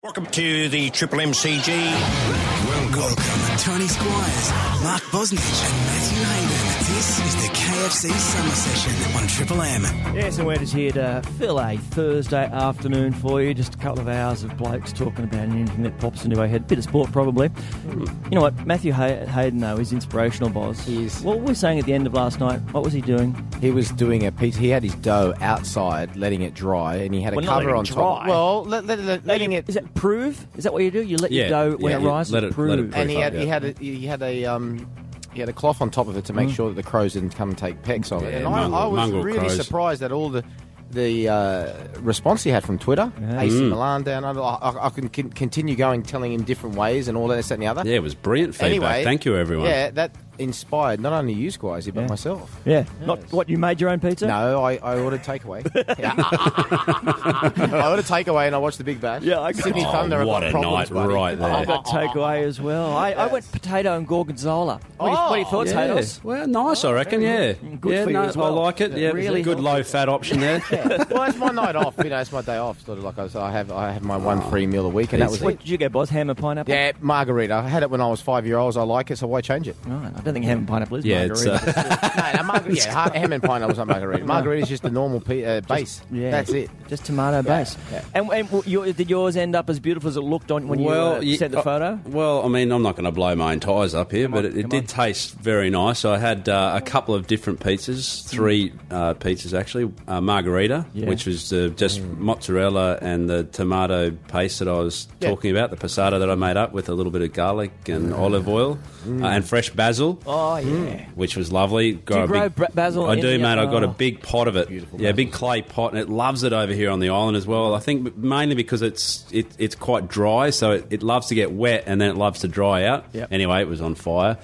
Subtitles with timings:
[0.00, 2.57] Welcome to the Triple MCG.
[2.90, 4.50] Welcome, Tony Squires,
[4.82, 6.94] Mark Bosnich, and Matthew Hayden.
[6.96, 9.82] This is the KFC Summer Session on Triple M.
[10.16, 13.52] Yes, and we're just here to fill a Thursday afternoon for you.
[13.52, 16.66] Just a couple of hours of blokes talking about anything that pops into our head.
[16.66, 17.50] Bit of sport, probably.
[17.94, 18.66] You know what?
[18.66, 20.84] Matthew Hay- Hayden, though, is inspirational, boss.
[20.86, 21.20] He is.
[21.22, 22.58] What were we saying at the end of last night?
[22.72, 23.36] What was he doing?
[23.60, 24.56] He was doing a piece.
[24.56, 27.64] He had his dough outside, letting it dry, and he had a Well, not cover
[27.66, 28.20] letting on it top.
[28.24, 28.28] dry.
[28.28, 29.68] Well, let, let, let- letting it.
[29.68, 30.46] Is that prove?
[30.56, 31.02] Is that what you do?
[31.02, 32.70] You let Yeah, your dough when yeah, it rises Let it- prove.
[32.70, 34.90] let it And he had up, he had a, he had a um
[35.32, 37.30] he had a cloth on top of it to make sure that the crows didn't
[37.30, 38.32] come and take pecks of it.
[38.32, 39.56] Yeah, And I, I was really crows.
[39.64, 40.42] surprised at all the
[40.90, 43.12] the uh, response he had from Twitter.
[43.20, 43.40] Yeah.
[43.42, 43.68] AC Mm.
[43.68, 44.24] Milan down.
[44.24, 44.40] under.
[44.40, 47.48] I, I, I can con- continue going, telling him different ways and all that, this,
[47.48, 47.82] that, and the other.
[47.86, 48.70] Yeah, it was brilliant feedback.
[48.70, 49.66] Anyway, Thank you, everyone.
[49.66, 52.06] Yeah, that inspired not only you, Squires, but Yeah.
[52.06, 52.60] myself.
[52.64, 52.84] yeah.
[53.04, 54.26] Not what you made your own pizza.
[54.26, 55.62] No, I, I ordered takeaway.
[55.98, 56.14] Yeah.
[56.18, 59.22] I ordered takeaway and I watched the Big Bash.
[59.22, 60.18] Yeah, I got- Sydney Oh, Thunder.
[60.18, 61.14] have oh, what got a problems, night buddy.
[61.14, 61.50] right there.
[61.50, 62.96] I got takeaway as well.
[62.96, 64.80] I, I went potato and gorgonzola.
[64.96, 65.88] What, do you, what are your thoughts, oh, Yeah.
[65.88, 66.24] Haydos?
[66.24, 67.22] Well, nice, I reckon.
[67.22, 68.58] Yeah, Good yeah, for you as well.
[68.58, 68.92] I like it.
[68.96, 69.62] Yeah, Really good healthy.
[69.78, 70.62] low fat option there.
[71.10, 71.94] well, it's my night off.
[71.98, 72.84] You know, it's my day off.
[72.84, 75.12] Sort of like I, was, I have, I have my one free meal a week,
[75.12, 75.58] and that was What it.
[75.60, 76.08] did you get, boss?
[76.10, 76.72] Ham and pineapple?
[76.72, 77.54] Yeah, margarita.
[77.54, 78.76] I had it when I was five year old.
[78.76, 79.76] I like it, so why change it?
[79.86, 80.12] Right.
[80.14, 82.12] I don't think ham and pineapple is Yeah, it's, margarita.
[82.16, 82.76] no, no, margarita.
[82.86, 84.24] Yeah, ha- ham and pineapple was not margarita.
[84.24, 86.00] Margarita is just the normal pe- uh, base.
[86.10, 86.30] Yeah.
[86.30, 86.70] That's it.
[86.88, 87.76] Just tomato base.
[87.92, 88.04] yeah.
[88.14, 90.78] And, and w- your, did yours end up as beautiful as it looked on when
[90.80, 92.00] you uh, ye- sent the uh, photo?
[92.06, 94.52] well, I mean, I'm not going to blow my own tyres up here, but on,
[94.52, 94.86] it, it did on.
[94.86, 96.04] taste very nice.
[96.04, 99.92] I had uh, a couple of different pizzas, three uh, pizzas actually.
[100.06, 101.08] Uh, margarita, Yeah.
[101.08, 102.00] which was uh, just
[102.32, 105.30] mozzarella and the tomato paste that I was Yeah.
[105.30, 108.12] talking about, the passata that I made up with a little bit of garlic and
[108.14, 110.17] olive oil uh, and fresh basil.
[110.26, 111.06] Oh, yeah.
[111.14, 111.92] which was lovely.
[111.92, 113.58] Got you a grow big, bra- basil I in do, the- mate.
[113.58, 113.90] I've got a oh.
[113.92, 114.68] big pot of it.
[114.96, 117.74] yeah, big clay pot, and it loves it over here on the island as well.
[117.74, 121.52] I think mainly because it's it, it's quite dry, so it, it loves to get
[121.52, 123.06] wet and then it loves to dry out.
[123.12, 123.32] Yep.
[123.32, 124.38] Anyway, it was on fire.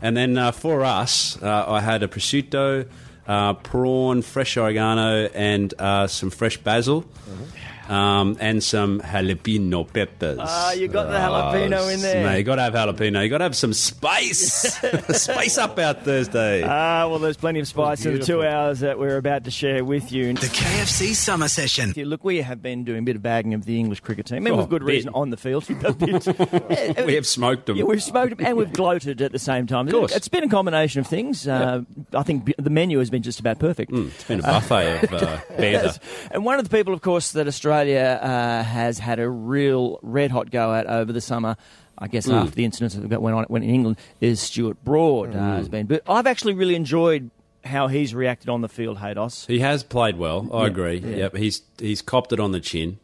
[0.00, 2.88] And then uh, for us, uh, I had a prosciutto,
[3.26, 7.04] uh, prawn, fresh oregano, and uh, some fresh basil.
[7.88, 10.38] Um, and some jalapeno peppers.
[10.40, 12.24] Ah, you got the jalapeno in there.
[12.24, 13.22] Mate, you got to have jalapeno.
[13.22, 14.78] You got to have some spice.
[15.22, 16.62] spice up out Thursday.
[16.64, 19.84] Ah, well, there's plenty of spice in the two hours that we're about to share
[19.84, 20.34] with you.
[20.34, 21.92] The KFC Summer Session.
[21.96, 24.46] Yeah, Look, we have been doing a bit of bagging of the English cricket team,
[24.46, 24.92] and Oh, with good bit.
[24.92, 25.64] reason on the field.
[25.84, 26.26] A bit.
[26.26, 27.76] Yeah, we have smoked them.
[27.76, 29.86] Yeah, we've smoked them and we've gloated at the same time.
[29.88, 30.14] Of course.
[30.14, 31.48] It's been a combination of things.
[31.48, 31.82] Uh,
[32.12, 33.90] I think the menu has been just about perfect.
[33.92, 35.98] Mm, it's been a buffet of uh, banter.
[36.30, 40.30] And one of the people, of course, that Australia uh, has had a real red
[40.30, 41.56] hot go at over the summer.
[42.00, 42.34] I guess Mm.
[42.42, 45.86] after the incidents that went on went in England is Stuart Broad uh, has been.
[45.86, 47.30] But I've actually really enjoyed
[47.64, 49.46] how he's reacted on the field, Haydos.
[49.48, 50.48] He has played well.
[50.52, 50.98] I Yeah, agree.
[50.98, 51.16] yeah.
[51.16, 52.98] Yep, he's he's copped it on the chin.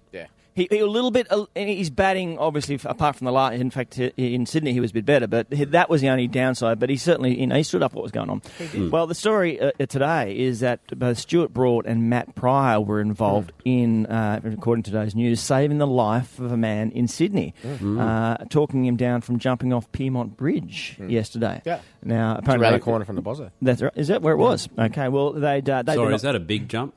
[0.57, 0.63] Yeah.
[0.63, 1.27] He, he a little bit.
[1.31, 3.55] uh, He's batting obviously apart from the last.
[3.55, 6.79] In fact, in Sydney he was a bit better, but that was the only downside.
[6.79, 8.43] But he certainly, you know, he stood up what was going on.
[8.91, 13.53] Well, the story uh, today is that both Stuart Broad and Matt Prior were involved
[13.65, 18.37] in, uh, according to today's news, saving the life of a man in Sydney, uh,
[18.51, 21.63] talking him down from jumping off Pyrmont Bridge yesterday.
[21.65, 21.81] Yeah.
[22.03, 23.51] Now apparently Around the corner from the Bozza.
[23.63, 23.93] That's right.
[23.97, 24.69] Is that where it was?
[24.79, 25.09] Okay.
[25.09, 25.69] Well, they'd.
[25.69, 26.95] Uh, they'd Sorry, been- is that a big jump?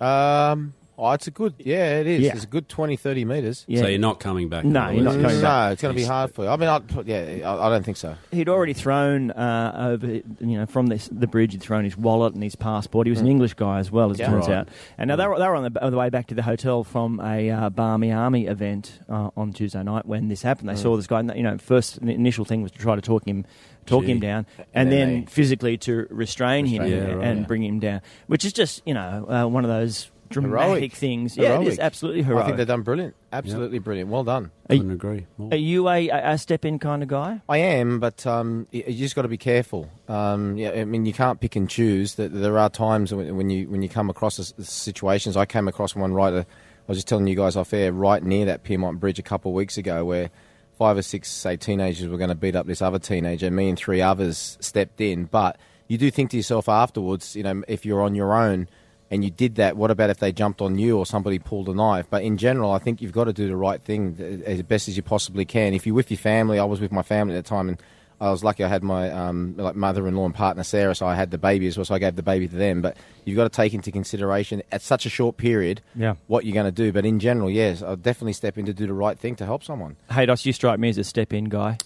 [0.00, 1.54] Um, oh, it's a good.
[1.58, 2.20] Yeah, it is.
[2.22, 2.32] Yeah.
[2.34, 3.64] It's a good 20, 30 metres.
[3.66, 3.80] Yeah.
[3.82, 4.64] So you're not coming back?
[4.64, 5.22] No, you're not words?
[5.26, 6.50] coming no, it's going to be hard for you.
[6.50, 8.14] I mean, I, yeah, I, I don't think so.
[8.30, 11.52] he'd already thrown uh, over, you know, from this, the bridge.
[11.52, 13.06] He'd thrown his wallet and his passport.
[13.06, 14.30] He was an English guy as well, as it Yeah.
[14.30, 14.56] turns Right.
[14.58, 14.68] out.
[14.98, 16.84] And now they were, they were on the, on the way back to the hotel
[16.84, 20.68] from a uh, Barmy Army event uh, on Tuesday night when this happened.
[20.68, 21.20] They saw this guy.
[21.20, 23.44] And, you know, first the initial thing was to try to talk him.
[23.86, 24.12] Talk Gee.
[24.12, 27.14] him down, and, And then then they- physically to restrain, him Restrain him, and, yeah,
[27.16, 27.26] right.
[27.38, 30.92] and bring him down, which is just you know uh, one of those dramatic Heroic.
[30.94, 31.36] things.
[31.36, 31.78] Yeah, it is Heroic.
[31.80, 33.14] absolutely I think they've done brilliant.
[33.32, 34.08] Absolutely brilliant.
[34.10, 34.50] Well done.
[34.68, 35.26] I you- Couldn't agree.
[35.36, 35.52] more.
[35.52, 37.42] Are you a, a step in kind of guy?
[37.48, 39.90] I am, but um, you, you just got to be careful.
[40.08, 42.14] Um, yeah, I mean, you can't pick and choose.
[42.14, 45.36] That there are times when, when you when you come across s- situations.
[45.36, 46.32] I came across one right.
[46.32, 46.44] uh, I
[46.88, 49.54] was just telling you guys off air, right near that Pyrmont Bridge a couple of
[49.54, 50.30] weeks ago, where
[50.78, 53.50] five or six, say, teenagers were going to beat up this other teenager.
[53.50, 55.58] Me and three others stepped in, but
[55.88, 58.68] you do think to yourself afterwards, you know, if you're on your own.
[59.12, 59.76] And you did that.
[59.76, 62.06] What about if they jumped on you or somebody pulled a knife?
[62.08, 64.96] But in general, I think you've got to do the right thing as best as
[64.96, 65.74] you possibly can.
[65.74, 67.78] If you're with your family, I was with my family at the time, and
[68.20, 68.62] I was lucky.
[68.62, 71.76] I had my um, like mother-in-law and partner Sarah, so I had the baby as
[71.76, 71.84] well.
[71.86, 72.82] So I gave the baby to them.
[72.82, 76.14] But you've got to take into consideration at such a short period, Yeah.
[76.28, 76.92] what you're going to do.
[76.92, 79.64] But in general, yes, I'll definitely step in to do the right thing to help
[79.64, 79.96] someone.
[80.10, 81.78] Hey, Dos, you strike me as a step in guy.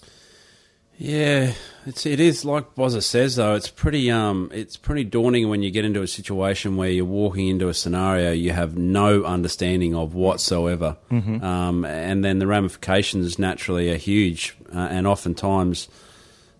[0.96, 1.55] Yeah,
[1.87, 3.55] it's it is like Bozza says though.
[3.55, 7.49] It's pretty um it's pretty daunting when you get into a situation where you're walking
[7.49, 10.96] into a scenario you have no understanding of whatsoever,
[11.43, 15.88] um, and then the ramifications naturally are huge, uh, and oftentimes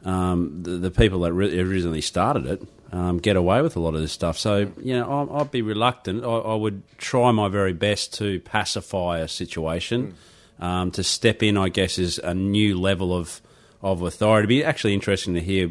[0.05, 3.95] um, the, the people that re- originally started it um, get away with a lot
[3.95, 4.37] of this stuff.
[4.37, 6.25] So you know, I, I'd be reluctant.
[6.25, 10.15] I, I would try my very best to pacify a situation.
[10.61, 13.41] Um, to step in, I guess, is a new level of
[13.85, 14.45] of authority.
[14.45, 15.71] It'd be actually interesting to hear,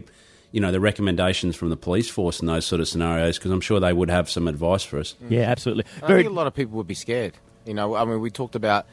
[0.52, 3.60] you know, the recommendations from the police force in those sort of scenarios because I'm
[3.60, 5.16] sure they would have some advice for us.
[5.28, 5.86] Yeah, absolutely.
[6.02, 7.34] I Very, think a lot of people would be scared.
[7.66, 8.86] You know, I mean, we talked about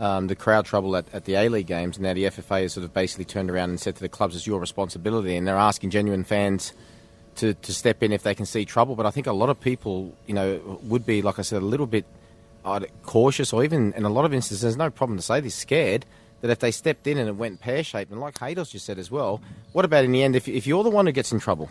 [0.00, 2.72] um, the crowd trouble at, at the A League games, and now the FFA has
[2.72, 5.56] sort of basically turned around and said to the clubs, "It's your responsibility," and they're
[5.56, 6.72] asking genuine fans
[7.36, 8.96] to, to step in if they can see trouble.
[8.96, 11.66] But I think a lot of people, you know, would be, like I said, a
[11.66, 12.06] little bit
[12.64, 15.54] uh, cautious, or even in a lot of instances, there's no problem to say this,
[15.54, 16.06] scared
[16.42, 18.98] that if they stepped in and it went pear shaped, and like Haydos just said
[18.98, 19.40] as well,
[19.72, 21.70] what about in the end if, if you're the one who gets in trouble?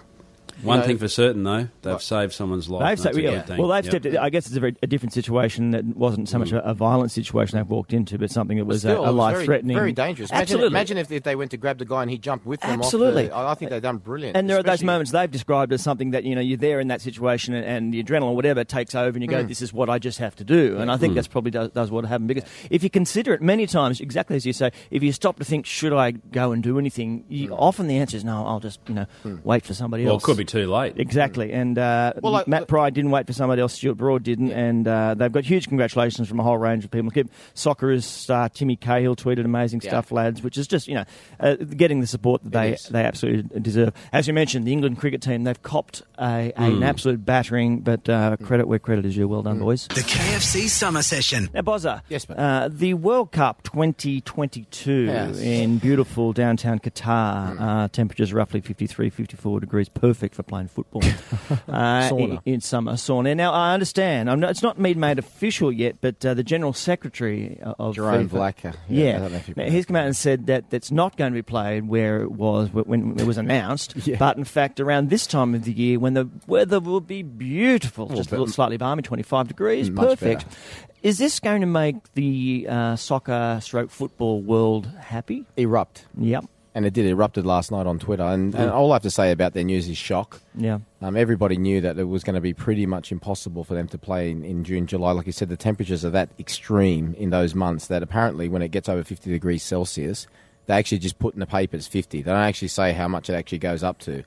[0.63, 2.01] One know- thing for certain, though, they've What?
[2.01, 2.81] saved someone's life.
[2.81, 3.17] They've and said, that's
[3.49, 4.01] a yeah, well, they've Yep.
[4.03, 4.17] stepped.
[4.17, 7.11] I guess it's a very a different situation that wasn't so much a, a violent
[7.11, 9.91] situation they've walked into, but something that was Still, a, a life very, threatening, very
[9.93, 10.29] dangerous.
[10.29, 10.67] Imagine, Absolutely.
[10.67, 12.79] imagine if, if they went to grab the guy and he jumped with them.
[12.79, 13.25] Absolutely.
[13.29, 14.37] Off the, I I think they've done brilliant.
[14.37, 16.87] And there are those moments they've described as something that you know you're there in
[16.89, 19.31] that situation and, and the adrenaline or whatever takes over and you Mm.
[19.31, 21.69] go, "This is what I just have to do." And I think that's probably does,
[21.71, 25.03] does what happened because if you consider it many times, exactly as you say, if
[25.03, 27.55] you stop to think, "Should I go and do anything?" You, Mm.
[27.59, 29.05] Often the answer is, "No, I'll just you know
[29.43, 30.93] wait for somebody Well, else." it could be too late.
[30.97, 33.73] Exactly, and uh, Well, like- Matt Prior didn't wait for somebody else.
[33.73, 37.09] Stuart Broad didn't, and uh, they've got huge congratulations from a whole range of people.
[37.11, 39.89] Keep Soccer's star Timmy Cahill tweeted amazing Yeah.
[39.91, 41.05] stuff, lads, which is just you know
[41.39, 43.93] uh, getting the support that they they absolutely deserve.
[44.11, 46.63] As you mentioned, the England cricket team they've copped a, Hmm.
[46.63, 49.27] an absolute battering, but uh, credit where credit is due.
[49.27, 49.87] Well done, boys.
[49.87, 51.49] The KFC Summer Session.
[51.53, 52.35] Now, Bozza, Yes, mate.
[52.37, 55.39] uh, the World Cup 2022 Yes.
[55.39, 61.01] in beautiful downtown Qatar, uh, temperatures roughly 53, 54 degrees, perfect for playing football
[61.67, 63.35] uh, in, in summer sauna.
[63.35, 66.73] Now, I understand, I'm not, it's not been made official yet, but uh, the General
[66.73, 68.75] Secretary of Jerome FIFA, Valcke.
[68.89, 71.35] yeah, I don't know if he's come out and said that that's not going to
[71.35, 74.17] be played where it was when it was announced, Yeah.
[74.17, 78.07] but in fact around this time of the year when the weather will be beautiful,
[78.09, 80.43] just a little slightly balmy, 25 degrees, Much perfect.
[80.45, 80.57] better.
[81.03, 85.45] Is this going to make the uh, soccer stroke football world happy?
[85.57, 86.05] erupt.
[86.17, 86.45] Yep.
[86.73, 88.23] And it did erupted last night on Twitter.
[88.23, 90.41] And, and all I have to say about their news is shock.
[90.55, 90.79] Yeah.
[91.01, 93.97] Um, everybody knew that it was going to be pretty much impossible for them to
[93.97, 95.11] play in, in June, July.
[95.11, 98.69] Like you said, the temperatures are that extreme in those months that apparently when it
[98.69, 100.27] gets over 50 degrees Celsius,
[100.67, 102.21] they actually just put in the papers 50.
[102.21, 104.23] They don't actually say how much it actually goes up to.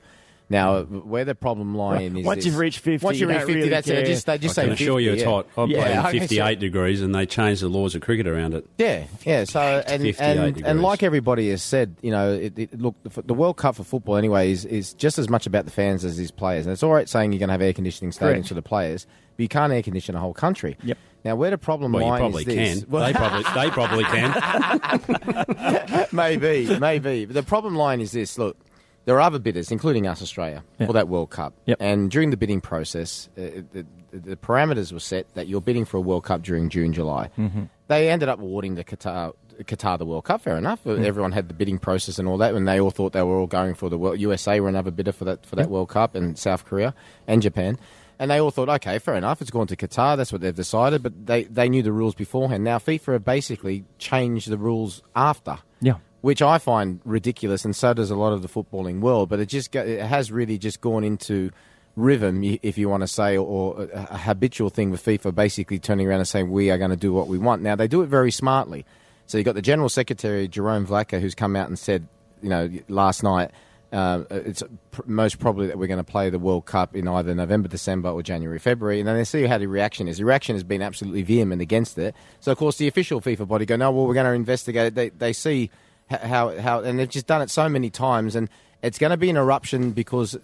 [0.47, 3.39] Now, where the problem lying is Once this- you've reached 50, once you you reach
[3.41, 3.99] 50, really that's care.
[4.01, 4.05] it.
[4.05, 5.29] Just, they just I say can assure 50, you it's yeah.
[5.29, 5.47] hot.
[5.57, 8.01] I've Yeah, played I in can 58 say- degrees and they changed the laws of
[8.01, 8.67] cricket around it.
[8.77, 9.43] Yeah, yeah.
[9.45, 13.33] So and and, and like everybody has said, you know, it, it, look, the, the
[13.33, 16.29] World Cup for football anyway is, is just as much about the fans as these
[16.31, 16.67] players.
[16.67, 18.47] And it's all right saying you're going to have air conditioning stadiums Correct.
[18.49, 19.07] for the players,
[19.37, 20.77] but you can't air condition a whole country.
[20.83, 20.97] Yep.
[21.23, 22.79] Now, where the problem Well, you lies probably is this.
[22.83, 22.91] can.
[22.91, 26.05] Well, they probably they probably can.
[26.11, 27.25] maybe, maybe.
[27.25, 28.57] But the problem line is this: look,
[29.05, 30.87] there are other bidders, including us, Australia, Yeah.
[30.87, 31.53] for that World Cup.
[31.65, 31.77] Yep.
[31.79, 35.97] And during the bidding process, uh, the, the parameters were set that you're bidding for
[35.97, 37.29] a World Cup during June, July.
[37.37, 37.63] Mm-hmm.
[37.87, 39.33] They ended up awarding the Qatar.
[39.63, 40.83] Qatar the World Cup, fair enough.
[40.83, 41.05] Mm.
[41.05, 43.47] Everyone had the bidding process and all that, and they all thought they were all
[43.47, 44.19] going for the World.
[44.19, 46.93] USA were another bidder for that for that World Cup, and South Korea
[47.25, 47.77] and Japan,
[48.19, 50.17] and they all thought, okay, fair enough, it's gone to Qatar.
[50.17, 52.65] That's what they've decided, but they they knew the rules beforehand.
[52.65, 55.99] Now FIFA have basically changed the rules after Yeah.
[56.25, 59.29] Which I find ridiculous, and so does a lot of the footballing world.
[59.29, 61.51] But it just it has really just gone into
[61.95, 66.07] rhythm, if you want to say, or a, a habitual thing with FIFA, basically turning
[66.07, 67.61] around and saying we are going to do what we want.
[67.61, 68.87] Now they do it very smartly.
[69.27, 72.07] So you've got the general secretary Jerome Valcke, who's come out and said,
[72.41, 73.51] you know, last night.
[73.93, 77.35] Uh, it's pr- most probably that we're going to play the World Cup in either
[77.35, 80.17] November, December, or January, February, and then they see how the reaction is.
[80.17, 82.15] The reaction has been absolutely vehement against it.
[82.39, 84.95] So, of course, the official FIFA body go, "No, well, we're going to investigate it."
[84.95, 85.69] They they see
[86.09, 88.49] how how, and they've just done it so many times, and
[88.81, 90.37] it's going to be an eruption because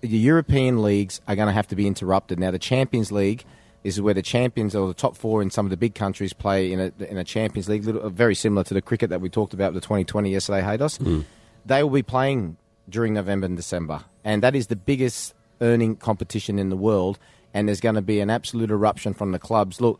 [0.00, 2.38] the European leagues are going to have to be interrupted.
[2.38, 3.44] Now, the Champions League
[3.84, 6.72] is where the champions or the top four in some of the big countries play
[6.72, 9.54] in a in a Champions League, little, very similar to the cricket that we talked
[9.54, 10.98] about the 2020 yesterday, Haydos.
[10.98, 11.20] Hmm.
[11.64, 12.56] They will be playing
[12.88, 17.18] during November and December, and that is the biggest earning competition in the world.
[17.54, 19.80] And there's going to be an absolute eruption from the clubs.
[19.80, 19.98] Look,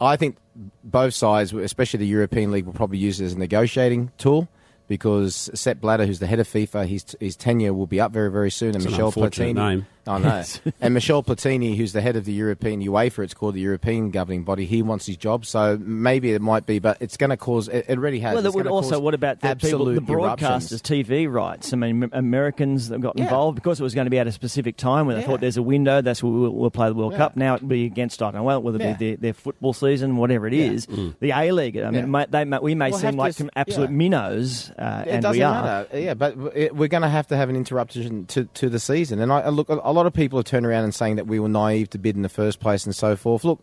[0.00, 0.36] I think
[0.84, 4.48] both sides, especially the European League, will probably use it as a negotiating tool
[4.86, 8.30] because Sepp Blatter, who's the head of FIFA, his, his tenure will be up very,
[8.30, 9.68] very soon, and It's an Michel unfortunate Platini.
[9.70, 9.86] name.
[10.08, 10.42] I know.
[10.80, 14.42] and Michel Platini, who's the head of the European UEFA, it's called the European governing
[14.44, 14.64] body.
[14.66, 17.68] He wants his job, so maybe it might be, but it's going to cause.
[17.68, 18.34] It, it already has.
[18.34, 21.72] Well, it's would also, what about the people, the broadcasters' TV rights?
[21.72, 23.24] I mean, Am- Americans that got Yeah.
[23.24, 25.28] involved because it was going to be at a specific time when they Yeah.
[25.28, 27.18] thought there's a window, that's where we'll, we'll play the World Yeah.
[27.18, 27.36] Cup.
[27.36, 30.16] Now it'll be against, I don't know, well, whether it be their, their football season,
[30.16, 30.86] whatever it is.
[30.86, 31.76] Is, the A League.
[31.78, 34.70] I mean, it may, they may, we may Well, seem like to- some absolute minnows,
[34.78, 35.62] uh, It and doesn't we are.
[35.62, 35.98] matter.
[36.00, 39.20] Yeah, but it, we're going to have to have an interruption to, to the season.
[39.20, 41.38] And I, I look, a lot of people have turned around and saying that we
[41.38, 43.44] were naive to bid in the first place and so forth.
[43.44, 43.62] Look,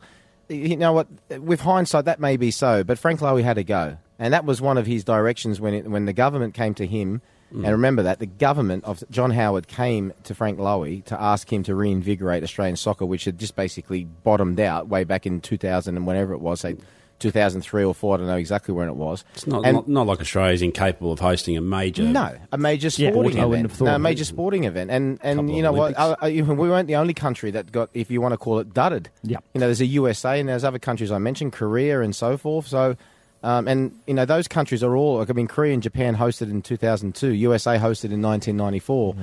[0.50, 1.08] you know what?
[1.40, 4.62] With hindsight, that may be so, but Frank Lowy had a go, and that was
[4.62, 7.22] one of his directions when it, when the government came to him.
[7.54, 7.64] Mm.
[7.64, 11.64] And remember that the government of John Howard came to Frank Lowy to ask him
[11.64, 16.08] to reinvigorate Australian soccer, which had just basically bottomed out way back in 2000 and
[16.08, 16.66] whenever it was,
[17.20, 18.16] 2003 or four.
[18.16, 19.24] I don't know exactly when it was.
[19.34, 22.04] It's not, And- not not like Australia's incapable of hosting a major.
[22.04, 23.16] no, a major sporting
[23.48, 23.82] wouldn't event.
[23.82, 25.96] No, a major sporting event, and and you know what?
[26.24, 29.08] We weren't the only country that got, if you want to call it, dudded.
[29.24, 29.38] Yeah.
[29.54, 32.68] You know, there's a USA and there's other countries I mentioned, Korea and so forth.
[32.68, 32.96] So,
[33.44, 35.18] um, and you know, those countries are all.
[35.20, 37.30] Like, I mean, Korea and Japan hosted in 2002.
[37.34, 39.16] USA hosted in 1994.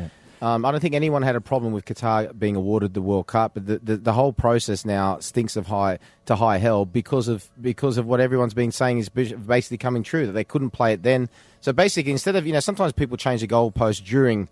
[0.42, 3.54] Um, I don't think anyone had a problem with Qatar being awarded the World Cup,
[3.54, 7.48] but the, the, the whole process now stinks of high to high hell because of
[7.60, 11.04] because of what everyone's been saying is basically coming true that they couldn't play it
[11.04, 11.28] then.
[11.60, 14.48] So basically, instead of you know, sometimes people change the goalpost during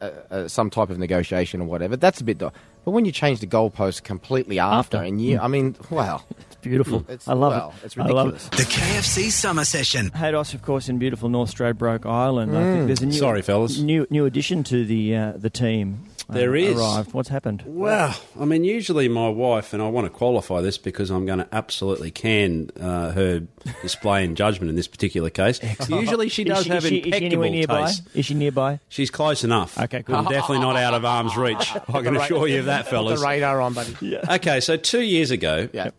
[0.00, 1.96] uh, uh, some type of negotiation or whatever.
[1.96, 2.38] That's a bit.
[2.38, 2.50] do-
[2.84, 5.06] But when you change the goalpost completely after, After.
[5.06, 7.04] and you, I mean, wow, It's beautiful.
[7.08, 7.86] it's, I love well, it.
[7.86, 8.46] It's I love ridiculous.
[8.46, 8.52] it.
[8.52, 10.10] The KFC Summer Session.
[10.10, 12.56] Haydos, of course, in beautiful North Stradbroke Island.
[12.56, 12.72] I Mm.
[12.74, 13.78] think there's a new, Sorry, fellas.
[13.78, 16.00] new new addition to the uh, the team.
[16.30, 16.76] Uh, There is.
[16.78, 17.12] arrived.
[17.12, 17.62] What's happened?
[17.66, 21.38] Well, I mean, usually my wife, and I want to qualify this because I'm going
[21.40, 23.40] to absolutely can uh, her
[23.82, 25.60] display and judgment in this particular case.
[25.88, 27.86] Usually she does is she, have is she, is she impeccable anywhere nearby?
[27.86, 28.02] taste.
[28.14, 28.80] Is she nearby?
[28.88, 29.78] She's close enough.
[29.78, 30.16] Okay, cool.
[30.16, 31.72] I'm definitely not out of arm's reach.
[31.88, 33.20] I can assure you of that, Put fellas.
[33.20, 34.18] the radar on, buddy.
[34.30, 35.90] Okay, so two years ago, Yeah.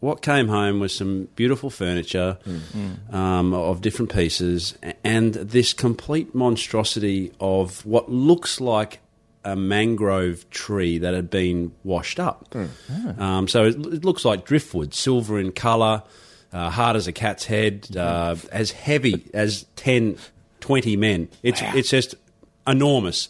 [0.00, 3.14] what came home was some beautiful furniture Hmm.
[3.14, 8.98] um, of different pieces and this complete monstrosity of what looks like
[9.44, 12.52] a mangrove tree that had been washed up.
[12.52, 13.20] Hmm.
[13.20, 16.02] Um, so it, it looks like driftwood, silver in colour,
[16.52, 20.18] uh, hard as a cat's head, uh, as heavy as 10,
[20.60, 21.28] 20 men.
[21.42, 22.14] It's, it's just
[22.66, 23.28] enormous.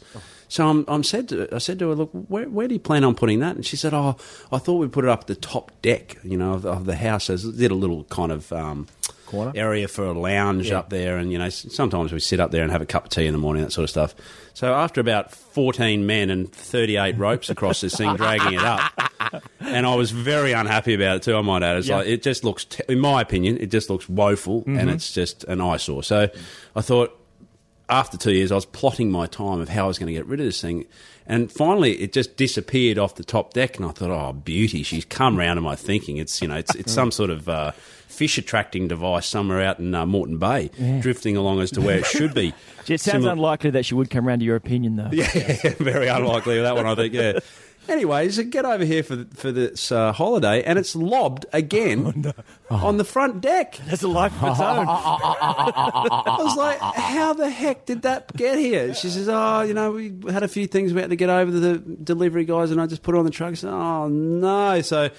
[0.52, 3.04] So I'm, I'm said to, I said to her, look, where, where do you plan
[3.04, 3.56] on putting that?
[3.56, 4.18] And she said, oh,
[4.52, 7.28] I thought we'd put it up the top deck, you know, of, of the house.
[7.28, 8.86] There's did a little kind of um,
[9.24, 9.52] Corner?
[9.54, 12.70] area for a lounge up there, and you know, sometimes we sit up there and
[12.70, 14.14] have a cup of tea in the morning, that sort of stuff.
[14.52, 18.92] So after about 14 men and 38 ropes across this thing, dragging it up,
[19.60, 21.34] and I was very unhappy about it too.
[21.34, 21.96] I might add, it's Yeah.
[21.96, 25.62] like it just looks, in my opinion, it just looks woeful, and it's just an
[25.62, 26.02] eyesore.
[26.02, 26.28] So
[26.76, 27.18] I thought
[27.92, 30.26] after two years, I was plotting my time of how I was going to get
[30.26, 30.86] rid of this thing.
[31.26, 33.76] And finally, it just disappeared off the top deck.
[33.76, 34.82] And I thought, oh, beauty.
[34.82, 36.16] She's come round to my thinking.
[36.16, 39.94] It's, you know, it's, it's some sort of uh, fish attracting device somewhere out in
[39.94, 40.70] uh, Moreton Bay,
[41.00, 42.54] drifting along as to where it should be.
[42.88, 45.08] It sounds unlikely that she would come round to your opinion, though.
[45.12, 45.28] yeah,
[45.78, 47.38] very unlikely that one, I think, yeah.
[47.88, 52.32] Anyways, get over here for for this uh, holiday, and it's lobbed again
[52.70, 53.78] on the front deck.
[53.86, 54.86] That's a life of its own.
[54.88, 58.94] I was like, how the heck did that get here?
[58.94, 61.50] She says, oh, you know, we had a few things we had to get over
[61.50, 63.52] to the delivery guys, and I just put it on the truck.
[63.52, 64.80] I said, oh, no.
[64.82, 65.10] So,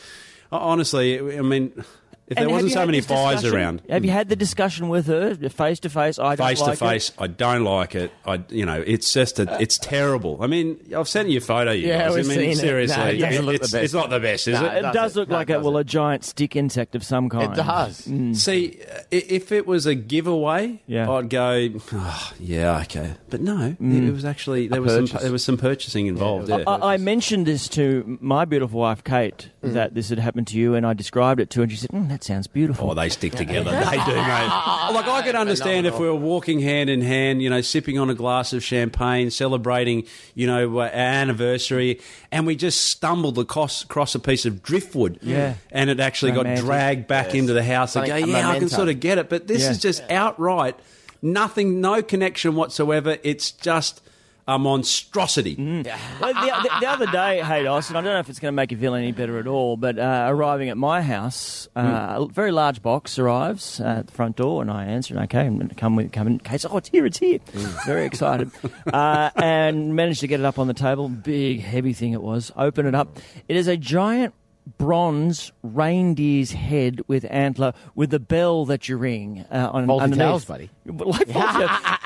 [0.52, 1.84] honestly, I mean,
[2.34, 3.82] if there And wasn't so many this fires around.
[3.90, 6.20] Have you had the discussion with her face to face?
[6.20, 6.80] I don't Face to like it.
[6.80, 8.12] face, I don't like it.
[8.26, 10.38] I, you know, it's just a, it's terrible.
[10.42, 11.72] I mean, I've sent you a photo.
[11.72, 12.16] You Yeah, guys.
[12.16, 12.58] we've I mean, seen it.
[12.58, 13.84] seriously, No, it doesn't look the it's, best.
[13.86, 14.78] it's not the best, is No, it?
[14.78, 15.20] It does does it?
[15.20, 17.54] look No, like it a well, a giant stick insect of some kind.
[17.54, 17.98] It does.
[18.42, 21.10] See, uh, if it was a giveaway, Yeah.
[21.10, 23.14] I'd go, oh, yeah, okay.
[23.30, 26.50] But no, it was actually there was some there was some purchasing involved.
[26.50, 29.74] Yeah, I, I mentioned this to my beautiful wife Kate Mm.
[29.76, 31.90] that this had happened to you, and I described it to her, and she said,
[31.92, 33.72] mm, "That sounds beautiful." Oh, they stick together.
[33.72, 34.50] they do, mate.
[34.94, 38.10] Like I could understand if we were walking hand in hand, you know, sipping on
[38.10, 42.00] a glass of champagne, celebrating, you know, uh, our anniversary,
[42.32, 45.56] and we just stumbled across, across a piece of driftwood, Yeah.
[45.72, 46.64] and it actually Romantic.
[46.64, 47.96] got dragged back into the house.
[47.96, 49.72] I go, Something- a yeah, I can sort of get it, but this Yeah.
[49.72, 50.76] is just outright
[51.22, 53.18] nothing, no connection whatsoever.
[53.24, 54.02] It's just
[54.48, 55.56] a monstrosity.
[55.58, 58.56] Well, the, the, the other day, hey, Austin, I don't know if it's going to
[58.56, 62.28] make you feel any better at all, but uh, arriving at my house, uh, a
[62.28, 65.58] very large box arrives uh, at the front door, and I answer, and okay, I'm
[65.58, 66.40] going to come with, come in.
[66.40, 67.40] Kate's, oh, it's here, it's here.
[67.86, 68.52] Very excited.
[68.94, 71.08] Uh, and managed to get it up on the table.
[71.10, 72.52] Big, heavy thing it was.
[72.56, 73.18] Open it up.
[73.48, 74.34] It is a giant
[74.78, 80.48] bronze reindeer's head with antler with the bell that you ring uh, on Faulty underneath.
[80.48, 80.70] buddy.
[80.86, 81.36] Like,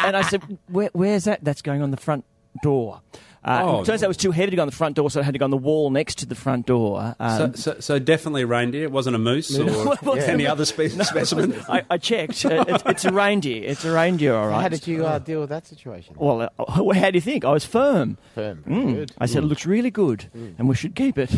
[0.03, 2.25] and I said, Where, "Where's that?" That's going on the front
[2.63, 3.01] door.
[3.47, 5.09] Uh, Oh, it turns out it was too heavy to go on the front door,
[5.09, 7.15] so it had to go on the wall next to the front door.
[7.19, 8.83] So, Um, so, so definitely a reindeer.
[8.83, 9.65] It wasn't a moose or
[10.03, 11.55] Well, any other spe- specimen.
[11.69, 12.45] I, I checked.
[12.45, 13.63] Uh, it's, it's a reindeer.
[13.63, 14.61] It's a reindeer, all right.
[14.61, 16.15] How did you uh, deal with that situation?
[16.17, 17.45] Well, uh, how do you think?
[17.45, 18.17] I was firm.
[18.35, 18.63] Firm.
[18.67, 18.93] Mm.
[18.95, 19.11] Good.
[19.17, 20.25] I said it looks really good,
[20.57, 21.29] and we should keep it.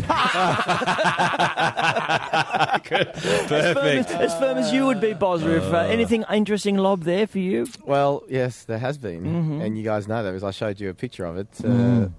[2.92, 5.58] As firm as, as firm as you would be, Bozza.
[5.58, 7.68] If uh, anything interesting lob there for you?
[7.86, 9.62] Well, yes, there has been, Mm-hmm.
[9.62, 11.48] and you guys know that because I showed you a picture of it.
[11.63, 12.13] Uh, Mm.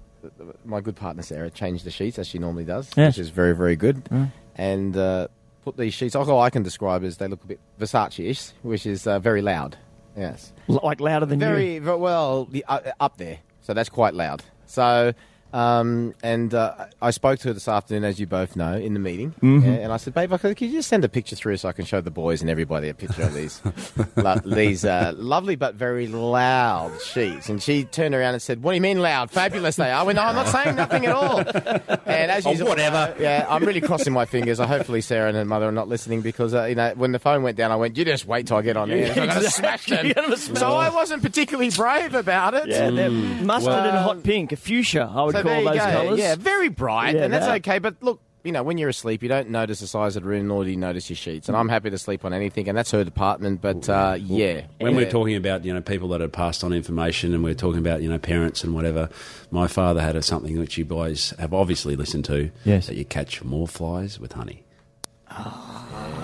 [0.65, 3.17] My good partner Sarah changed the sheets as she normally does, Yes.
[3.17, 4.31] which is very, very good, Mm.
[4.55, 5.27] and uh,
[5.63, 6.15] put these sheets.
[6.15, 9.77] All I can describe as they look a bit Versace-ish, which is uh, very loud.
[10.15, 11.45] Yes, like louder than you.
[11.45, 13.39] very, very well the, uh, up there.
[13.61, 14.43] So that's quite loud.
[14.65, 15.13] So.
[15.53, 18.99] Um, and uh, I spoke to her this afternoon, as you both know, in the
[18.99, 19.31] meeting.
[19.41, 19.65] Mm-hmm.
[19.65, 21.73] Yeah, and I said, "Babe, could, could you just send a picture through so I
[21.73, 23.61] can show the boys and everybody a picture of these
[24.15, 28.71] lo- these uh, lovely but very loud sheets?" And she turned around and said, "What
[28.71, 29.29] do you mean loud?
[29.31, 32.51] Fabulous they are." I went, "No, I'm not saying nothing at all." And as Oh,
[32.51, 33.13] you whatever.
[33.19, 34.59] yeah, I'm really crossing my fingers.
[34.59, 37.19] Uh, hopefully, Sarah and her mother are not listening because uh, you know when the
[37.19, 39.41] phone went down, I went, "You just wait till I get on there." I'm gonna
[39.49, 40.05] smash them.
[40.11, 42.67] You're gonna smash So I wasn't particularly brave about it.
[42.69, 45.87] Yeah, they're mustard and hot pink, a fuchsia, I would So there call you those
[45.87, 45.91] go.
[46.03, 46.19] colours.
[46.19, 47.55] Yeah, very bright, Yeah, and that's that.
[47.57, 47.79] okay.
[47.79, 50.47] But look, you know, when you're asleep, you don't notice the size of the room,
[50.47, 51.47] nor do you notice your sheets.
[51.47, 53.61] And I'm happy to sleep on anything, and that's her department.
[53.61, 54.97] But uh, yeah, When yeah.
[54.97, 58.01] we're talking about you know people that have passed on information, and we're talking about
[58.01, 59.09] you know parents and whatever,
[59.51, 62.49] my father had a, something which you boys have obviously listened to.
[62.65, 62.87] Yes.
[62.87, 64.63] that you catch more flies with honey.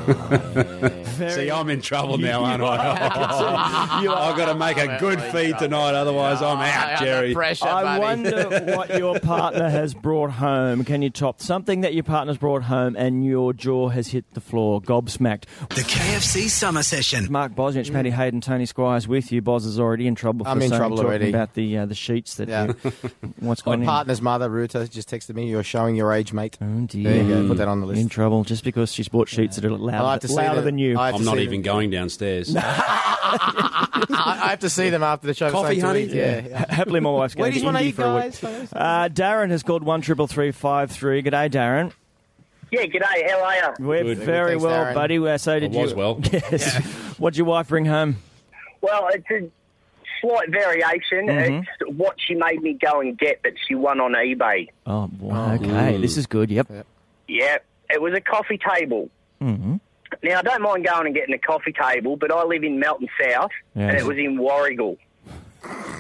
[1.18, 2.78] Very- See, I'm in trouble now, aren't I?
[2.78, 7.34] Are- I've got to make a good feed tonight, otherwise I'm out, Jerry.
[7.34, 8.02] pressure, I buddy.
[8.02, 10.84] wonder what your partner has brought home.
[10.84, 14.42] Can you top something that your partner's brought home and your jaw has hit the
[14.42, 15.46] floor, gobsmacked?
[15.70, 17.32] The KFC Summer Session.
[17.32, 19.42] Mark Bosnich, Paddy Hayden, Tony Squires with you.
[19.42, 20.46] Boz is already in trouble.
[20.46, 21.30] For I'm in trouble talking already.
[21.30, 22.48] about the uh, the sheets that.
[22.48, 22.68] Yeah.
[22.68, 22.94] you-
[23.40, 23.86] what's My going on?
[23.88, 25.50] partner's mother, Ruta, just texted me.
[25.50, 26.58] You're showing your age, mate.
[26.62, 27.04] Oh dear.
[27.04, 27.48] There you go.
[27.48, 28.02] Put that on the list.
[28.02, 30.66] In trouble just because she's bought sheets that are I'll have to see louder them.
[30.66, 30.98] than you.
[31.00, 31.74] I have I'm to not see even them.
[31.74, 32.56] going downstairs.
[32.56, 32.62] I,
[34.10, 35.52] I have to see them after the show.
[35.52, 36.04] Coffee, So honey?
[36.04, 36.42] Yeah.
[36.48, 36.66] yeah.
[36.74, 38.24] Happily, my wife's going Ladies to want to Indy eat, for a week.
[38.24, 38.40] guys.
[38.40, 38.70] fellas?
[38.74, 41.22] Uh, Darren has called one triple three five three.
[41.24, 41.92] G'day, Darren.
[42.72, 43.30] Yeah, g'day.
[43.30, 43.86] How are you?
[43.88, 44.18] We're Good.
[44.20, 44.94] very Thanks, well, Darren.
[44.94, 45.18] buddy.
[45.28, 45.98] Uh, So did I was you?
[45.98, 46.20] well.
[46.32, 46.76] Yes.
[47.18, 48.18] What'd your wife bring home?
[48.82, 49.50] Well, it's a
[50.22, 51.30] slight variation.
[51.30, 54.68] It's what she made me go and get that she won on eBay.
[54.86, 55.98] Oh, wow, okay.
[55.98, 56.50] This is good.
[56.52, 56.86] Yep.
[57.28, 57.58] Yeah,
[57.90, 59.10] it was a coffee table.
[59.42, 59.76] Mm-hmm.
[60.24, 63.08] Now, I don't mind going and getting a coffee table, but I live in Melton
[63.22, 64.98] South, and it was in Warragul.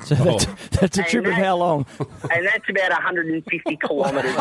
[0.05, 0.55] So that's, oh.
[0.71, 1.85] that's a And trip of how long?
[2.31, 4.39] And that's about 150 kilometres away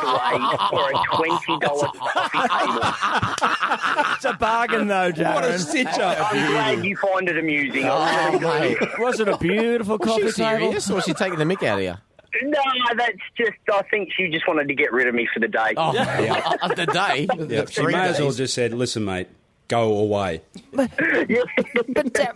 [0.70, 4.14] for a $20 coffee table.
[4.14, 5.34] It's a bargain, though, Darren.
[5.34, 6.32] What a stitch up.
[6.32, 7.84] I'm glad you find it amusing.
[7.84, 7.88] I
[8.34, 8.98] Oh, really mate.
[8.98, 10.58] Was it a beautiful Was coffee she table?
[10.60, 11.94] serious, or was she taking the mick out of you?
[12.42, 12.60] No,
[12.96, 15.72] that's just, I think she just wanted to get rid of me for the day.
[15.76, 16.52] Oh, yeah.
[16.62, 17.26] of the day.
[17.48, 19.28] Yeah, she may as well just said, "Listen, mate,
[19.68, 20.90] go away." But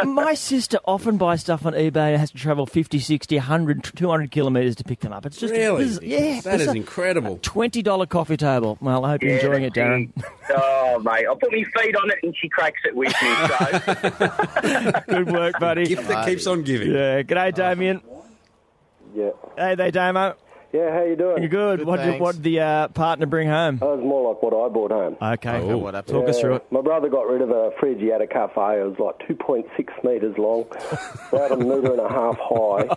[0.01, 3.85] uh, my sister often buys stuff on eBay and has to travel 50, 60, 100,
[3.97, 5.27] 200 kilometres to pick them up.
[5.27, 5.85] It's just Really?
[5.85, 6.77] biz- yeah, that is bizarre.
[6.77, 7.38] incredible.
[7.38, 8.79] $20 coffee table.
[8.81, 10.11] Well, I hope you're Yeah, enjoying it, Darren.
[10.51, 13.35] Oh, mate, I put my feet on it and she cracks it with me.
[13.47, 15.87] So, Good work, buddy.
[15.87, 16.90] Gift that keeps on giving.
[16.93, 18.01] Yeah, g'day, Damien.
[19.14, 19.31] Yeah.
[19.57, 20.35] Hey there, Damo.
[20.73, 21.43] Yeah, how you doing?
[21.43, 21.81] You good?
[21.81, 22.21] Good, what did thanks.
[22.21, 23.79] what did the uh, partner bring home?
[23.79, 25.17] That was more like what I brought home.
[25.21, 26.15] Okay, Oh, what happened?
[26.21, 26.67] talk us Yeah, through it.
[26.71, 27.99] My brother got rid of a fridge.
[27.99, 28.81] He had a cafe.
[28.81, 29.65] It was like 2.6
[30.05, 30.67] metres long,
[31.33, 32.89] about a metre and a half high,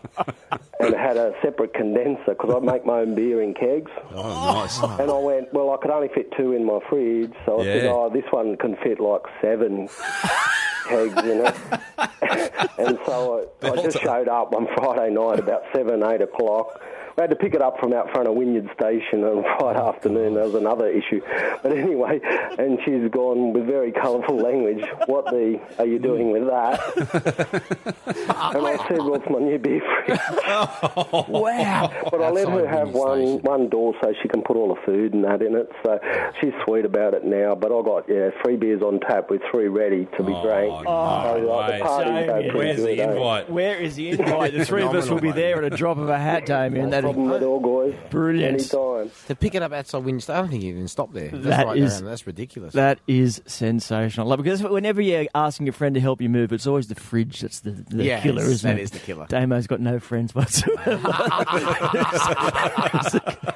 [0.81, 3.89] and it had a separate condenser because I make my own beer in kegs.
[4.13, 4.79] Oh, nice.
[5.01, 7.83] And I went, well, I could only fit two in my fridge, so I said,
[7.85, 7.89] Yeah.
[7.91, 9.89] oh, this one can fit like seven
[10.87, 11.55] kegs in it.
[12.77, 16.79] and so I, I just showed up one Friday night about seven, eight o'clock.
[17.15, 20.33] We had to pick it up from out front of Wynyard Station on Friday afternoon.
[20.33, 21.21] That was another issue.
[21.61, 22.19] But anyway,
[22.57, 24.83] and she's gone with very colourful language.
[25.05, 26.79] What the are you doing with that?
[28.55, 30.19] and I said, well, it's my new beer fridge.
[31.33, 31.91] Wow.
[32.09, 33.41] But I let her have one Station.
[33.43, 35.71] one door so she can put all the food and that in it.
[35.83, 35.99] So
[36.41, 37.55] she's sweet about it now.
[37.55, 40.71] But I got yeah three beers on tap with three ready to be drank.
[40.87, 41.77] Oh, so like, mate.
[41.77, 43.11] the parties Same go Where's good, the eh?
[43.11, 43.49] invite?
[43.49, 44.53] Where is the invite?
[44.53, 46.89] The three of us will be there at a drop of a hat, Damien.
[47.02, 47.99] No That'd problem be at all, guys.
[48.09, 48.53] Brilliant.
[48.61, 49.11] Anytime.
[49.27, 51.29] To pick it up outside Winchester, I don't think you even stop there.
[51.29, 52.73] That's That right, is- That's ridiculous.
[52.73, 54.27] That is sensational.
[54.27, 57.41] Like, Because whenever you're asking your friend to help you move, it's always the fridge
[57.41, 58.83] that's the, the Yes, killer, isn't that it?
[58.83, 59.25] is the killer.
[59.27, 60.97] Damo's got no friends whatsoever.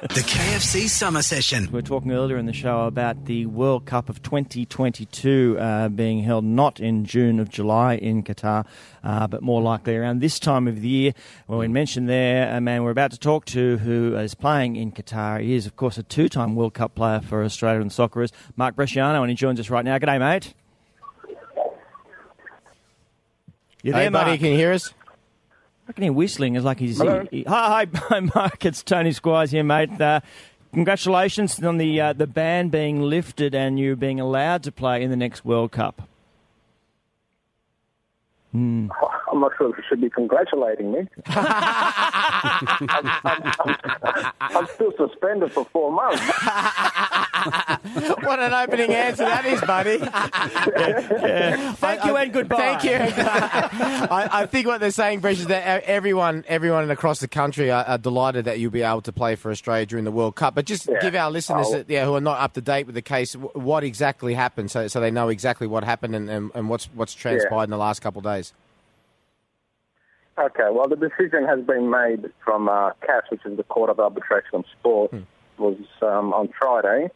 [0.08, 1.64] The KFC Summer Session.
[1.66, 6.22] We were talking earlier in the show about the World Cup of 2022 uh, being
[6.22, 8.64] held not in June of July in Qatar,
[9.04, 11.12] uh, but more likely around this time of the year.
[11.46, 14.92] Well, we mentioned there, uh, man, we're about to talk to who is playing in
[14.92, 15.40] Qatar.
[15.40, 19.20] He is, of course, a two-time World Cup player for Australia and Socceroos, Mark Bresciano,
[19.20, 19.98] and he joins us right now.
[19.98, 20.54] G'day, mate.
[23.82, 24.40] You Hey, there, buddy, Mark?
[24.40, 24.92] can you hear us?
[25.88, 26.56] I can hear whistling.
[26.56, 26.98] It's like he's.
[26.98, 27.26] Hello.
[27.30, 28.64] he- hi, hi, hi, Mark.
[28.64, 29.98] It's Tony Squires here, mate.
[30.00, 30.20] Uh,
[30.74, 35.10] congratulations on the uh, the ban being lifted and you being allowed to play in
[35.10, 36.07] the next World Cup.
[38.52, 38.88] 嗯。
[38.88, 41.06] 好 I'm not sure if you should be congratulating me.
[41.26, 46.20] I'm, I'm- I'm- I'm still suspended for four months.
[48.24, 49.98] what an opening answer that is, buddy.
[51.76, 52.56] Thank you and goodbye.
[52.78, 52.90] Thank you.
[54.10, 57.84] I, I think what they're saying, Bresh, is that everyone, everyone across the country are,
[57.84, 60.54] are delighted that you'll be able to play for Australia during the World Cup.
[60.54, 60.98] But just Yeah.
[61.00, 61.72] give our listeners, Oh.
[61.78, 64.88] that, yeah, who are not up to date with the case, what exactly happened, so,
[64.88, 68.00] so they know exactly what happened and, and, and what's what's transpired in the last
[68.00, 68.52] couple of days.
[70.38, 73.98] Okay, well, the decision has been made from uh, CAS, which is the Court of
[73.98, 75.12] Arbitration of Sport,
[75.58, 77.10] was um, on Friday.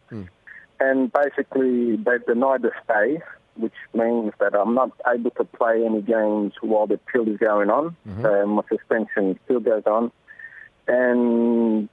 [0.81, 3.23] And basically, they've denied the stay,
[3.57, 7.71] which means that I'm not able to play any games while the appeal is going
[7.71, 7.97] on.
[8.25, 10.11] Uh, my suspension still goes on.
[10.89, 11.89] And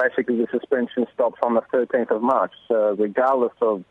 [0.00, 2.52] basically, the suspension stops on the 13th of March.
[2.68, 3.84] So, regardless of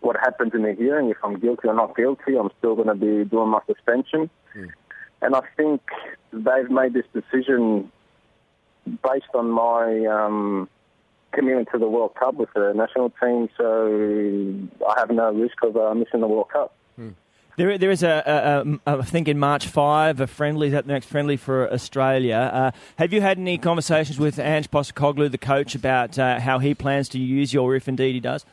[0.00, 2.94] what happens in the hearing, if I'm guilty or not guilty, I'm still going to
[2.94, 4.30] be doing my suspension.
[5.22, 5.82] And I think
[6.32, 7.90] they've made this decision
[8.86, 10.68] based on my um,
[11.32, 15.76] commitment to the World Cup with the national team, so I have no risk of
[15.76, 16.74] uh, missing the World Cup.
[17.56, 18.22] There, there is a,
[18.86, 22.36] a, a, I think in March 5, a friendly, that next friendly for Australia.
[22.36, 26.74] Uh, have you had any conversations with Ange Postecoglou, the coach, about uh, how he
[26.74, 28.44] plans to use you, or if indeed he does?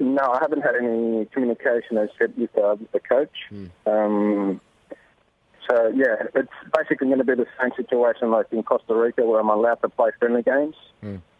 [0.00, 3.36] No, I haven't had any communication as yet with, uh, with the coach.
[3.86, 4.60] Um,
[5.68, 9.40] so, yeah, it's basically going to be the same situation like in Costa Rica where
[9.40, 10.76] I'm allowed to play friendly games.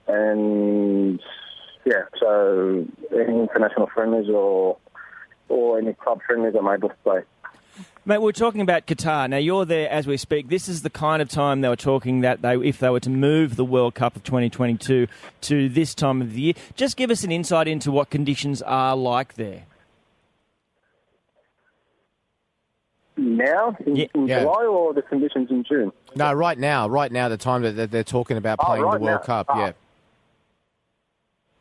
[0.07, 1.21] And,
[1.85, 4.79] yeah, so any international friendlies or
[5.49, 7.21] or any club friendlies I'm able to play.
[8.07, 9.31] Mate, we're talking about Qatar.
[9.31, 10.51] Now, you're there as we speak.
[10.51, 13.09] This is the kind of time they were talking that they, if they were to
[13.09, 15.07] move the World Cup of 2022
[15.43, 18.95] to this time of the year, just give us an insight into what conditions are
[18.95, 19.63] like there.
[23.17, 24.07] Now, in, Yeah.
[24.15, 24.41] in Yeah.
[24.41, 25.91] July or the conditions in June?
[26.15, 28.99] No, right now, right now, the time that that they're talking about Oh, playing right
[28.99, 29.25] the World now.
[29.27, 29.59] Cup, Oh.
[29.61, 29.73] yeah.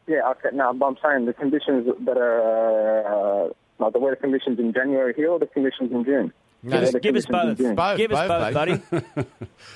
[0.07, 0.49] Yeah, okay.
[0.51, 5.13] No, but I'm saying the conditions that are, uh, like the weather conditions in January
[5.15, 6.33] here or the conditions in June?
[6.63, 7.57] No, The Give us, weather give us conditions both.
[7.57, 7.75] June.
[7.75, 9.27] Both, Give us both, both, buddy.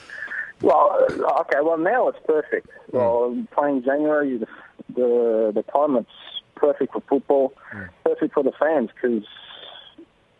[0.61, 1.59] Well, uh, okay.
[1.61, 2.67] Well, now it's perfect.
[2.91, 2.97] Hmm.
[2.97, 4.47] Well, playing January, the,
[4.95, 6.09] the the time climate's
[6.55, 7.83] perfect for football, hmm.
[8.03, 9.23] perfect for the fans because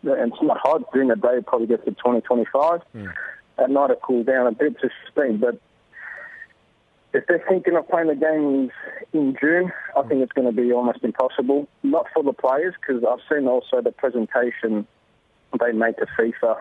[0.02, 1.36] it's not hot during the day.
[1.38, 2.80] It probably gets to 20, 25.
[2.92, 3.06] Hmm.
[3.58, 5.38] At night, it cools down a bit to 15.
[5.38, 5.60] But
[7.12, 8.70] if they're thinking of playing the games
[9.12, 11.66] in June, I think it's going to be almost impossible.
[11.82, 14.86] Not for the players because I've seen also the presentation
[15.58, 16.58] they made to FIFA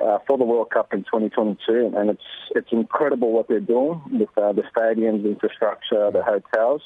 [0.00, 2.22] uh, for the World Cup in 2022, and it's
[2.56, 6.82] it's incredible what they're doing with uh, the stadiums, infrastructure, the hotels.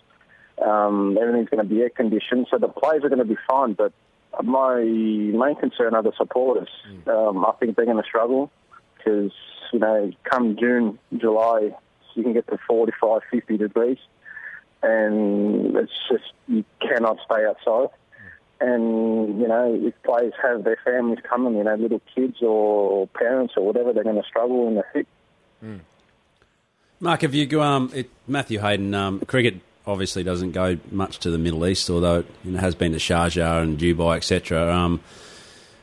[0.64, 3.72] Um, everything's going to be air conditioned, so the players are going to be fine.
[3.72, 3.92] But
[4.42, 6.68] my main concern are the supporters.
[7.06, 8.50] Um, I think they're going to struggle
[8.96, 9.32] because
[9.72, 11.70] you know, come June, July,
[12.14, 13.98] you can get to 45, 50 degrees,
[14.82, 17.88] and it's just you cannot stay outside.
[18.60, 23.54] And, you know, if players have their families coming, you know, little kids or parents
[23.56, 25.08] or whatever, they're going to struggle in the heat.
[27.00, 31.30] Mark, have you go, um, it, Matthew Hayden, um, cricket obviously doesn't go much to
[31.30, 34.72] the Middle East, although it you know, has been to Sharjah and Dubai, etc.
[34.72, 35.00] Um,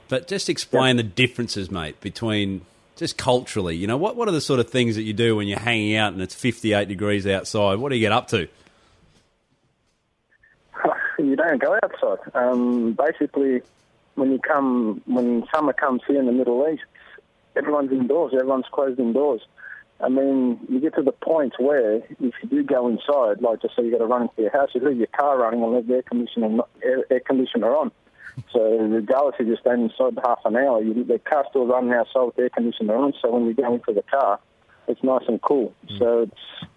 [0.08, 2.62] but just explain the differences, mate, between
[3.00, 3.76] just culturally.
[3.76, 5.96] You know, what what are the sort of things that you do when you're hanging
[5.96, 7.80] out and it's 58 degrees outside?
[7.80, 8.48] What do you get up to?
[11.20, 12.20] you don't go outside.
[12.36, 13.62] Um, basically,
[14.16, 16.84] when you come, when summer comes here in the Middle East,
[17.56, 18.34] everyone's indoors.
[18.34, 19.42] Everyone's closed indoors.
[20.02, 23.76] I mean, you get to the point where if you do go inside, like just
[23.76, 25.88] say you got to run into your house, you leave your car running and leave
[25.88, 27.92] the air conditioning air, air conditioner on.
[28.52, 32.24] So regardless if just stay inside half an hour, you, the car's still running outside
[32.24, 33.14] with air conditioner on.
[33.22, 34.40] So when you go into the car,
[34.88, 35.74] it's nice and cool.
[35.88, 36.00] Mm.
[36.00, 36.70] So it's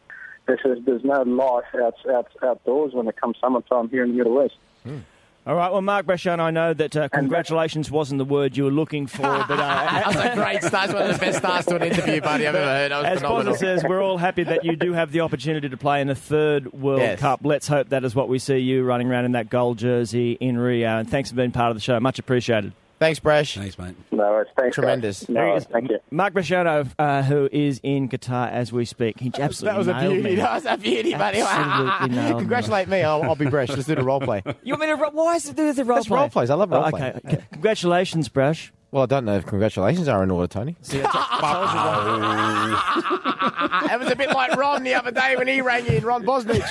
[0.47, 4.45] there's there's no life out, out outdoors when it comes summertime here in the Middle
[4.45, 4.57] East.
[4.83, 4.99] Hmm.
[5.45, 5.73] All right.
[5.73, 9.23] Well, Mark Bresciano, I know that uh, congratulations wasn't the word you were looking for,
[9.49, 10.93] but uh, was a great start.
[10.93, 12.93] One of the best starts to an interview, buddy, I've ever heard.
[12.93, 13.57] As phenomenal.
[13.57, 16.73] Says, we're all happy that you do have the opportunity to play in a third
[16.73, 17.19] World Yes.
[17.19, 17.41] Cup.
[17.43, 20.59] Let's hope that is what we see you running around in that gold jersey in
[20.59, 20.99] Rio.
[21.01, 21.99] And thanks for being part of the show.
[21.99, 22.73] Much appreciated.
[23.03, 23.57] Thanks, Brash.
[23.57, 23.97] Thanks, mate.
[24.13, 24.49] No, worries.
[24.57, 24.75] thanks.
[24.77, 25.29] Tremendous.
[25.29, 25.65] No, worries.
[25.65, 25.99] thank you.
[26.13, 29.19] Mark Bresciano, uh, who is in Qatar as we speak.
[29.19, 30.23] He absolutely That was a beauty.
[30.23, 30.35] me.
[30.37, 31.41] That was a beauty, buddy.
[31.41, 32.39] Absolutely nailed me.
[32.41, 33.03] Congratulate me.
[33.03, 33.71] I'll, I'll be Brash.
[33.71, 34.43] Let's do the role play.
[34.63, 34.95] You want me to?
[34.95, 36.19] ro- Why is it do with the role That's play?
[36.21, 36.51] role plays.
[36.51, 37.13] I love role Oh, play.
[37.27, 37.43] Okay.
[37.53, 38.73] Congratulations, Brash.
[38.93, 40.77] Well, I don't know if congratulations are in order, Tony.
[40.93, 41.03] it
[43.99, 46.63] was a bit like Ron the other day when he rang in, Ron Bosnich.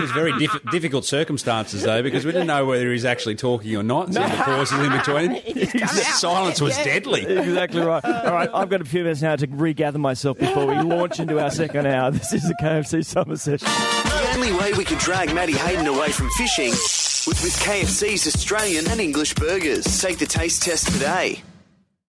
[0.00, 3.76] It was very diff- difficult circumstances, though, because we didn't know whether he's actually talking
[3.76, 4.12] or not.
[4.14, 5.30] So the pauses in between.
[5.80, 5.86] The
[6.16, 7.24] silence was deadly.
[7.26, 8.04] Exactly right.
[8.04, 11.38] All right, I've got a few minutes now to regather myself before we launch into
[11.40, 12.10] our second hour.
[12.10, 13.66] This is the KFC Summer Session.
[13.68, 18.88] The only way we could drag Maddie Hayden away from fishing was with KFC's Australian
[18.88, 20.00] and English burgers.
[20.00, 21.42] Take the taste test today.